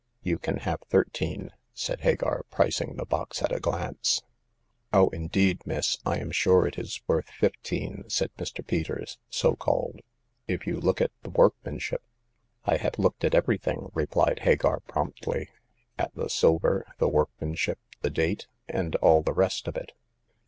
[0.23, 4.23] "You can have thirteen," said Hagar, pricing the box at a glance.
[4.91, 8.65] Oh, indeed, miss, I am sure it is worth fif teen," said Mr.
[8.65, 9.99] Peters (so called):
[10.47, 12.01] if you look at the workmanship
[12.65, 15.49] ''I have looked at everything," replied Hagar, promptly
[15.99, 19.91] —"at the silver, the workmanship, the date, and all the rest of it."